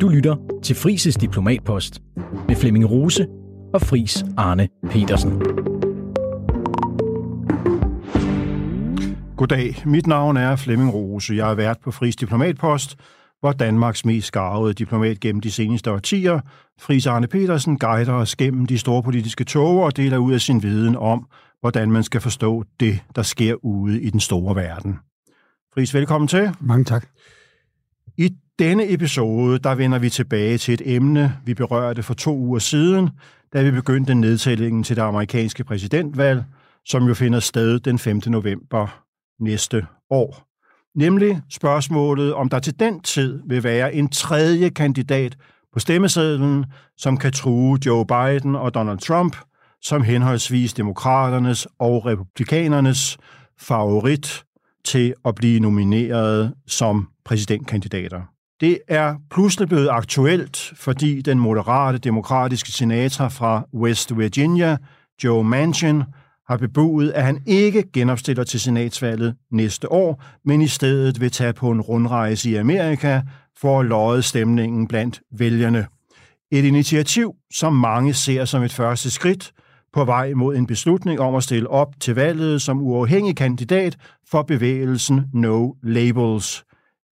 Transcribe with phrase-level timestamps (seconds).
[0.00, 2.02] Du lytter til Frises Diplomatpost
[2.48, 3.26] med Flemming Rose
[3.74, 5.30] og Fris Arne Petersen.
[9.36, 11.34] Goddag, mit navn er Flemming Rose.
[11.34, 12.96] Jeg er vært på Fris Diplomatpost,
[13.40, 16.40] hvor Danmarks mest skarvede diplomat gennem de seneste årtier,
[16.80, 20.62] Fris Arne Petersen, guider os gennem de store politiske tog og deler ud af sin
[20.62, 21.26] viden om,
[21.60, 24.98] hvordan man skal forstå det, der sker ude i den store verden.
[25.74, 26.50] Fris, velkommen til.
[26.60, 27.08] Mange tak.
[28.16, 32.58] I denne episode, der vender vi tilbage til et emne, vi berørte for to uger
[32.58, 33.10] siden,
[33.52, 36.44] da vi begyndte nedtællingen til det amerikanske præsidentvalg,
[36.84, 38.20] som jo finder sted den 5.
[38.26, 39.04] november
[39.40, 40.48] næste år.
[40.94, 45.36] Nemlig spørgsmålet, om der til den tid vil være en tredje kandidat
[45.72, 46.64] på stemmesedlen,
[46.96, 49.36] som kan true Joe Biden og Donald Trump
[49.82, 53.18] som henholdsvis demokraternes og republikanernes
[53.60, 54.44] favorit
[54.84, 58.37] til at blive nomineret som præsidentkandidater.
[58.60, 64.76] Det er pludselig blevet aktuelt, fordi den moderate demokratiske senator fra West Virginia,
[65.24, 66.02] Joe Manchin,
[66.48, 71.52] har bebudet, at han ikke genopstiller til senatsvalget næste år, men i stedet vil tage
[71.52, 73.22] på en rundrejse i Amerika
[73.60, 75.86] for at løje stemningen blandt vælgerne.
[76.52, 79.52] Et initiativ, som mange ser som et første skridt
[79.92, 83.96] på vej mod en beslutning om at stille op til valget som uafhængig kandidat
[84.30, 86.64] for bevægelsen No Labels.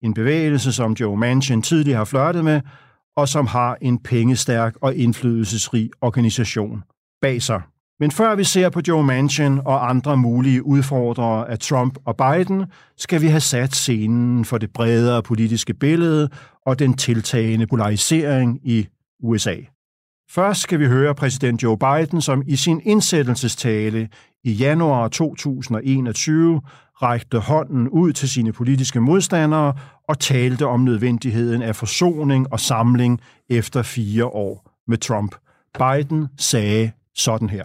[0.06, 2.60] En bevægelse, som Joe Manchin tidligere har flørtet med,
[3.16, 6.82] og som har en pengestærk og indflydelsesrig organisation
[7.22, 7.62] bag sig.
[8.00, 12.64] Men før vi ser på Joe Manchin og andre mulige udfordrere af Trump og Biden,
[12.96, 16.28] skal vi have sat scenen for det bredere politiske billede
[16.66, 18.86] og den tiltagende polarisering i
[19.22, 19.56] USA.
[20.30, 24.08] Først skal vi høre præsident Joe Biden, som i sin indsættelsestale
[24.46, 26.60] i januar 2021
[27.02, 29.74] rækte hånden ud til sine politiske modstandere
[30.08, 35.34] og talte om nødvendigheden af forsoning og samling efter fire år med Trump.
[35.78, 37.64] Biden sagde sådan her.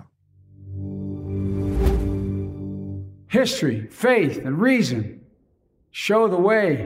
[3.40, 5.04] History, faith, and reason
[5.94, 6.78] show the way,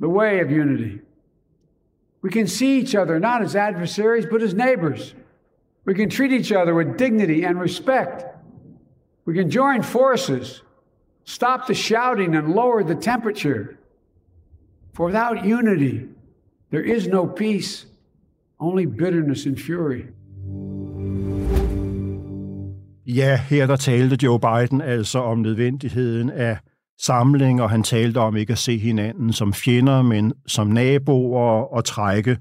[0.00, 0.98] the way of unity.
[2.24, 5.16] We can see each other not as adversaries, but as neighbors.
[5.86, 8.33] We can treat each other with dignity and respect.
[9.26, 10.62] We can join forces,
[11.24, 13.78] stop the shouting, and lower the temperature.
[14.94, 16.00] For without unity,
[16.70, 17.86] there is no peace,
[18.60, 20.02] only bitterness and fury.
[23.06, 26.58] Ja, her der talte Joe Biden altså om nødvendigheden af
[26.98, 31.84] samling, og han talte om ikke at se hinanden som fjender, men som naboer og
[31.84, 32.38] trække,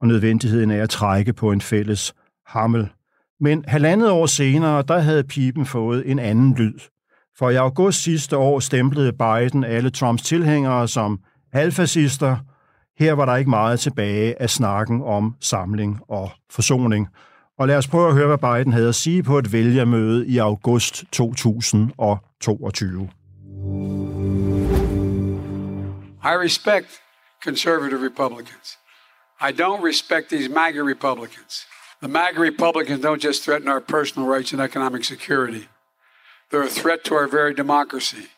[0.00, 2.14] og nødvendigheden af at trække på en fælles
[2.46, 2.88] hammel.
[3.40, 6.78] Men halvandet år senere, der havde pipen fået en anden lyd.
[7.38, 11.20] For i august sidste år stemplede Biden alle Trumps tilhængere som
[11.52, 12.36] halvfascister.
[12.98, 17.08] Her var der ikke meget tilbage af snakken om samling og forsoning.
[17.58, 20.38] Og lad os prøve at høre, hvad Biden havde at sige på et vælgermøde i
[20.38, 23.10] august 2022.
[26.24, 26.88] I respect
[27.44, 28.78] conservative Republicans.
[29.40, 31.66] I don't respect these MAGA Republicans.
[32.00, 35.68] The MAGA Republicans don't just threaten our personal rights and economic security,
[36.50, 38.28] they're a threat to our very democracy.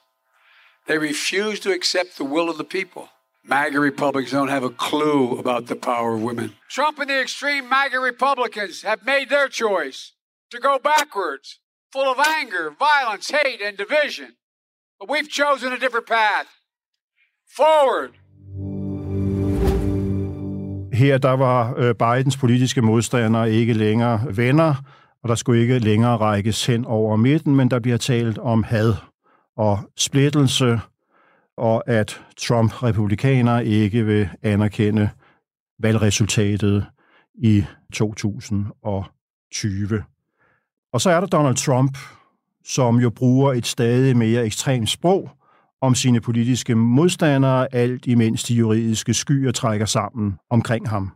[0.87, 3.11] They refuse to accept the will of the people.
[3.45, 6.55] MAGA Republicans don't have a clue about the power of women.
[6.69, 10.13] Trump and the extreme MAGA Republicans have made their choice
[10.51, 11.61] to go backwards,
[11.93, 14.37] full of anger, violence, hate, and division.
[14.99, 16.49] But we've chosen a different path.
[17.47, 18.15] Forward.
[21.01, 24.75] Her der var øh, Bidens politiske modstandere ikke længere venner,
[25.23, 28.95] og der skulle ikke længere rækkes hen over midten, men der bliver talt om had
[29.57, 30.81] og splittelse,
[31.57, 35.11] og at Trump-republikanere ikke vil anerkende
[35.79, 36.87] valgresultatet
[37.35, 40.05] i 2020.
[40.93, 41.99] Og så er der Donald Trump,
[42.65, 45.31] som jo bruger et stadig mere ekstremt sprog
[45.83, 51.13] om sine politiske modstandere, alt imens de juridiske skyer trækker sammen omkring ham.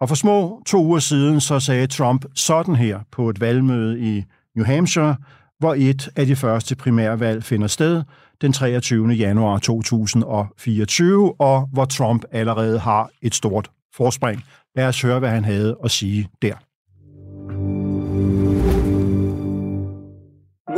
[0.00, 4.24] Og for små to uger siden så sagde Trump sådan her på et valgmøde i
[4.56, 5.16] New Hampshire,
[5.58, 8.02] hvor et af de første primærvalg finder sted
[8.40, 9.08] den 23.
[9.08, 14.44] januar 2024, og hvor Trump allerede har et stort forspring.
[14.76, 16.54] Lad os høre, hvad han havde at sige der.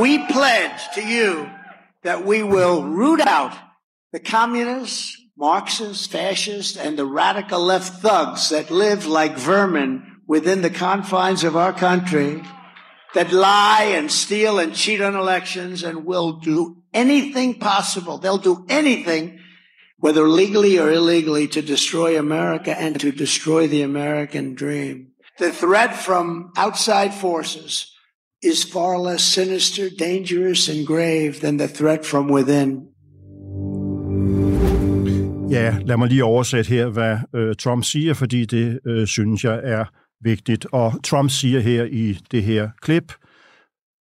[0.01, 1.58] We pledge to you
[2.03, 3.57] that we will root out
[4.13, 10.71] the communists, Marxists, fascists, and the radical left thugs that live like vermin within the
[10.71, 12.43] confines of our country,
[13.15, 18.19] that lie and steal and cheat on elections and will do anything possible.
[18.19, 19.39] They'll do anything
[19.99, 25.09] whether legally or illegally, to destroy America and to destroy the American dream.
[25.39, 27.93] The threat from outside forces
[28.43, 32.83] is far less sinister, dangerous, and grave than the threat from within.
[35.51, 39.61] Ja, lad mig lige oversætte her, hvad øh, Trump siger, fordi det øh, synes jeg
[39.65, 39.85] er
[40.25, 40.67] vigtigt.
[40.73, 43.13] Og Trump siger her i det her klip,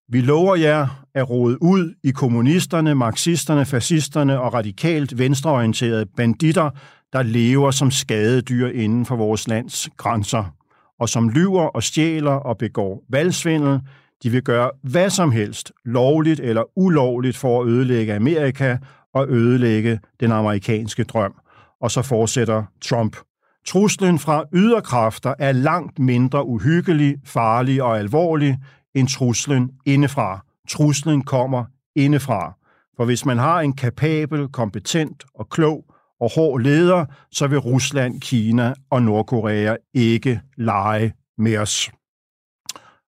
[0.09, 6.69] vi lover jer at råde ud i kommunisterne, marxisterne, fascisterne og radikalt venstreorienterede banditter,
[7.13, 10.53] der lever som skadedyr inden for vores lands grænser,
[10.99, 13.79] og som lyver og stjæler og begår valgsvindel.
[14.23, 18.77] De vil gøre hvad som helst, lovligt eller ulovligt, for at ødelægge Amerika
[19.13, 21.33] og ødelægge den amerikanske drøm.
[21.81, 23.17] Og så fortsætter Trump.
[23.65, 28.57] Truslen fra yderkræfter er langt mindre uhyggelig, farlig og alvorlig
[28.95, 30.45] end truslen indefra.
[30.69, 31.65] Truslen kommer
[31.95, 32.53] indefra.
[32.97, 35.85] For hvis man har en kapabel, kompetent og klog
[36.19, 41.91] og hård leder, så vil Rusland, Kina og Nordkorea ikke lege med os.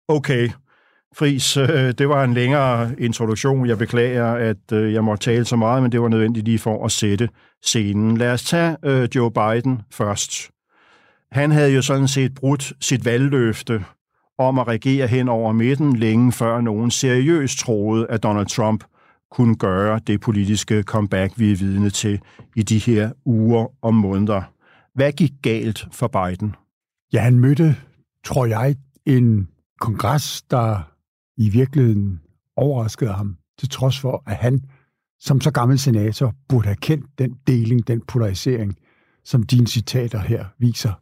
[0.08, 0.50] Okay,
[1.16, 3.68] Fris, øh, det var en længere introduktion.
[3.68, 6.86] Jeg beklager, at øh, jeg måtte tale så meget, men det var nødvendigt lige for
[6.86, 7.30] at sætte
[7.64, 8.18] scenen.
[8.18, 10.50] Lad os tage øh, Joe Biden først.
[11.32, 13.86] Han havde jo sådan set brudt sit valgløfte
[14.38, 18.84] om at regere hen over midten længe før nogen seriøst troede, at Donald Trump
[19.32, 22.20] kunne gøre det politiske comeback, vi er vidne til
[22.56, 24.42] i de her uger og måneder.
[24.96, 26.56] Hvad gik galt for Biden?
[27.14, 27.76] Ja, han mødte,
[28.26, 28.76] tror jeg,
[29.06, 29.48] en
[29.80, 30.90] kongres, der
[31.40, 32.22] i virkeligheden
[32.56, 34.62] overraskede ham, til trods for, at han
[35.20, 38.78] som så gammel senator burde have kendt den deling, den polarisering,
[39.24, 40.94] som dine citater her viser.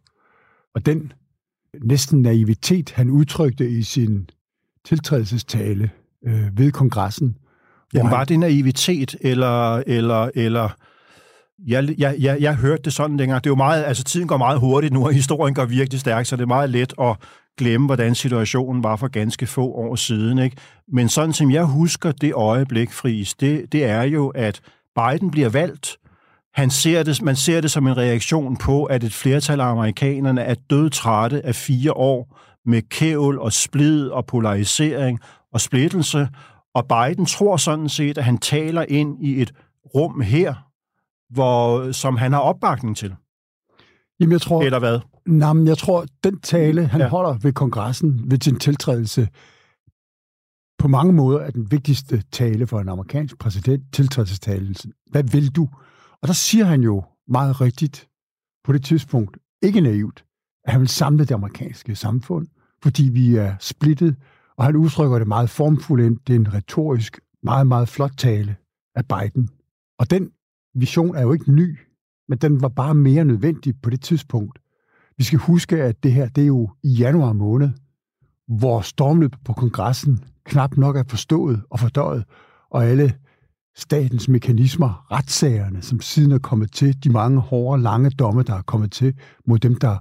[0.75, 1.13] Og den
[1.83, 4.29] næsten naivitet, han udtrykte i sin
[4.85, 5.91] tiltrædelsestale
[6.25, 7.37] øh, ved kongressen.
[7.93, 10.69] Jamen, var det naivitet, eller, eller, eller
[11.67, 13.43] jeg, jeg, jeg, jeg hørte det sådan dengang.
[13.43, 16.27] Det er jo meget, altså tiden går meget hurtigt nu, og historien går virkelig stærkt,
[16.27, 17.15] så det er meget let at
[17.57, 20.39] glemme, hvordan situationen var for ganske få år siden.
[20.39, 20.57] Ikke?
[20.88, 24.62] Men sådan som jeg husker det øjeblik, Friis, det, det er jo, at
[24.95, 25.98] Biden bliver valgt,
[26.54, 30.42] han ser det, man ser det som en reaktion på, at et flertal af amerikanerne
[30.42, 35.19] er dødtrætte af fire år med kævl og splid og polarisering
[35.54, 36.27] og splittelse,
[36.75, 39.54] og Biden tror sådan set, at han taler ind i et
[39.95, 40.54] rum her,
[41.30, 43.15] hvor, som han har opbakning til.
[44.19, 45.00] Jamen, jeg tror, Eller hvad?
[45.27, 47.07] Nej, men jeg tror, den tale, han Ja.
[47.07, 49.29] holder ved kongressen, ved sin tiltrædelse,
[50.79, 54.75] på mange måder er den vigtigste tale for en amerikansk præsident, tiltrædelsestale.
[55.12, 55.69] Hvad vil du?
[56.21, 58.09] Og der siger han jo meget rigtigt
[58.63, 60.25] på det tidspunkt, ikke naivt,
[60.63, 62.47] at han vil samle det amerikanske samfund,
[62.83, 64.15] fordi vi er splittet,
[64.57, 66.27] og han udtrykker det meget formfuldt.
[66.27, 68.56] Det er en retorisk, meget, meget flot tale
[68.95, 69.50] af Biden.
[70.00, 70.31] Og den
[70.75, 71.77] vision er jo ikke ny,
[72.30, 74.59] men den var bare mere nødvendig på det tidspunkt.
[75.17, 77.69] Vi skal huske, at det her det er jo i januar måned,
[78.47, 82.25] hvor stormløbet på kongressen knap nok er forstået og fordøjet,
[82.69, 83.13] og alle
[83.75, 88.61] statens mekanismer, retssagerne, som siden er kommet til, de mange hårde, lange domme, der er
[88.61, 89.13] kommet til
[89.45, 89.97] mod dem, der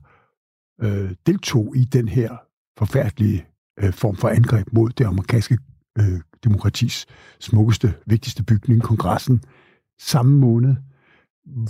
[0.80, 2.36] øh, deltog i den her
[2.78, 3.46] forfærdelige
[3.78, 5.58] øh, form for angreb mod det amerikanske
[5.98, 7.06] øh, demokratis
[7.40, 9.42] smukkeste, vigtigste bygning, kongressen,
[10.00, 10.76] samme måned,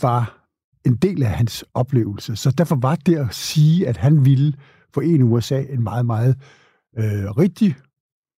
[0.00, 0.45] var
[0.86, 2.36] en del af hans oplevelse.
[2.36, 4.52] Så derfor var det at sige, at han ville
[4.94, 6.36] forene USA en meget, meget
[6.98, 7.04] øh,
[7.38, 7.76] rigtig,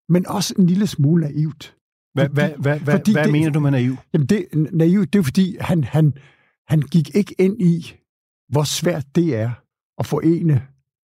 [0.09, 1.75] men også en lille smule naivt.
[2.14, 3.97] Hvad, Fordi- hvad, hvad, hvad, fordi hvad det- mener du med naiv?
[4.12, 6.14] Jamen det naivt, det er fordi, han, han,
[6.69, 7.93] han gik ikke ind i,
[8.49, 9.50] hvor svært det er
[9.99, 10.62] at forene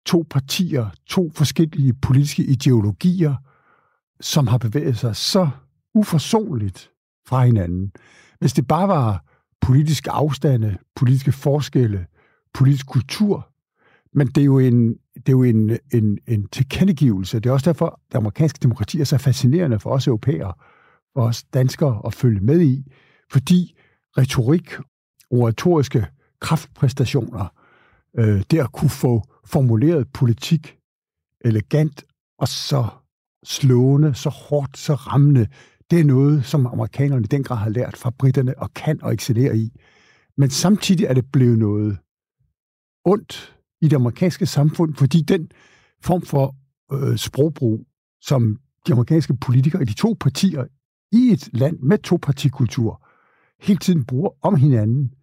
[0.07, 3.35] to partier, to forskellige politiske ideologier,
[4.21, 5.49] som har bevæget sig så
[5.95, 6.91] uforsonligt
[7.29, 7.93] fra hinanden.
[8.41, 9.25] Hvis det bare var
[9.63, 12.07] politiske afstande, politiske forskelle,
[12.55, 13.49] politisk kultur,
[14.15, 17.41] men det er jo en, det er jo en, en, en tilkendegivelse.
[17.41, 20.53] Det er også derfor, at det amerikanske demokrati er så fascinerende for os europæere,
[21.13, 22.93] for os danskere at følge med i,
[23.31, 23.75] fordi
[24.19, 24.73] retorik,
[25.31, 26.07] oratoriske
[26.41, 27.47] kraftpræstationer,
[28.19, 30.77] øh, det at kunne få formuleret politik
[31.45, 32.05] elegant
[32.39, 32.87] og så
[33.45, 35.47] slående, så hårdt, så rammende,
[35.93, 39.15] det er noget, som amerikanerne i den grad har lært fra britterne og kan og
[39.15, 39.73] excellere i.
[40.37, 41.99] Men samtidig er det blevet noget
[43.05, 45.51] ondt i det amerikanske samfund, fordi den
[46.03, 46.57] form for
[46.93, 47.87] øh, sprogbrug,
[48.21, 50.65] som de amerikanske politikere i de to partier
[51.13, 53.07] i et land med to partikultur
[53.61, 55.15] hele tiden bruger om hinanden,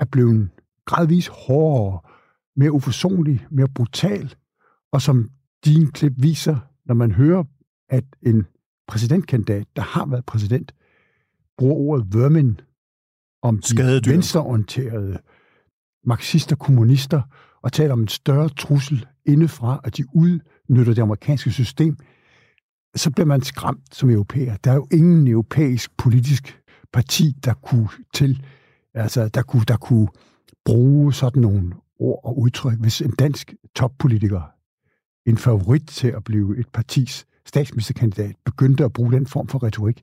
[0.00, 0.48] er blevet
[0.84, 2.00] gradvist hårdere,
[2.56, 4.34] mere uforsonlig, mere brutal,
[4.92, 5.30] og som
[5.64, 6.56] din klip viser,
[6.86, 7.44] når man hører,
[7.88, 8.46] at en
[8.88, 10.74] præsidentkandidat, der har været præsident,
[11.58, 12.60] bruger ordet vermin
[13.42, 14.10] om de Skadedyr.
[14.10, 15.18] venstreorienterede
[16.04, 17.22] marxister, kommunister,
[17.62, 21.96] og taler om en større trussel indefra, at de udnytter det amerikanske system,
[22.96, 24.56] så bliver man skræmt som europæer.
[24.56, 26.62] Der er jo ingen europæisk politisk
[26.92, 28.42] parti, der kunne til,
[28.94, 30.08] altså der kunne, der kunne
[30.64, 34.42] bruge sådan nogle ord og udtryk, hvis en dansk toppolitiker,
[35.26, 40.02] en favorit til at blive et partis statsministerkandidat, begyndte at bruge den form for retorik,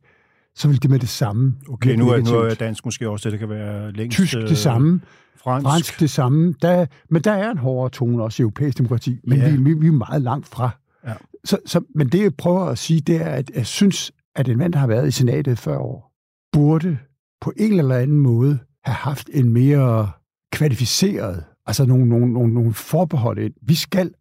[0.56, 1.56] så vil det med det samme.
[1.70, 4.16] Okay, nu er, nu er dansk måske også det, der kan være længst.
[4.16, 5.02] Tysk øh, det samme,
[5.44, 5.66] Fransk.
[5.68, 6.54] fransk det samme.
[6.62, 9.50] Der, men der er en hårdere tone også i europæisk demokrati, men Ja.
[9.52, 10.70] vi, vi, vi er meget langt fra.
[11.08, 11.14] Ja.
[11.46, 14.58] Så, så, men det, jeg prøver at sige, det er, at jeg synes, at en
[14.58, 16.12] mand, der har været i senatet 40 år,
[16.52, 16.98] burde
[17.42, 20.10] på en eller anden måde have haft en mere
[20.52, 23.54] kvalificeret, altså nogle, nogle, nogle, nogle forbehold ind.
[23.62, 24.12] Vi skal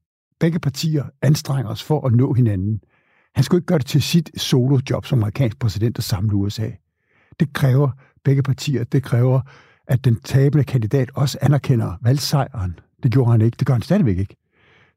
[0.40, 2.80] begge partier anstrenge os for at nå hinanden.
[3.34, 6.70] Han skulle ikke gøre det til sit solo-job som amerikansk præsident og samle USA.
[7.40, 7.90] Det kræver
[8.24, 8.84] begge partier.
[8.84, 9.40] Det kræver,
[9.88, 12.78] at den tabende kandidat også anerkender valgsejren.
[13.02, 13.56] Det gjorde han ikke.
[13.56, 14.36] Det gør han stadigvæk ikke.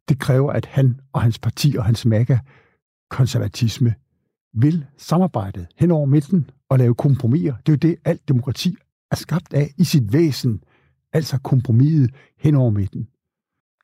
[0.10, 3.94] Det kræver, at han og hans parti og hans MAGA-konservatisme
[4.54, 7.54] vil samarbejde hen over midten og lave kompromiser.
[7.65, 8.75] Det er jo det, alt demokrati
[9.12, 10.63] er skabt af i sit væsen.
[11.13, 13.08] Altså kompromiset hen over midten.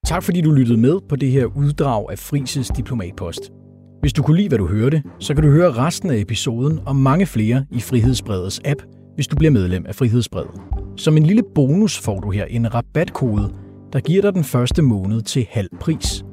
[0.05, 3.60] Tak fordi du lyttede med på det her uddrag af Frises Diplomatpost.
[4.01, 6.95] Hvis du kunne lide, hvad du hørte, så kan du høre resten af episoden og
[6.95, 8.81] mange flere i Frihedsbredets app,
[9.15, 10.51] hvis du bliver medlem af Frihedsbredet.
[10.97, 13.53] Som en lille bonus får du her en rabatkode,
[13.93, 16.23] der giver dig den første måned til halv pris.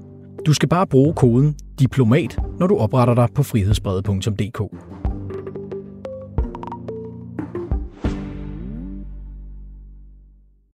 [0.47, 4.61] Du skal bare bruge koden DIPLOMAT, når du opretter dig på frihedsbredet.dk.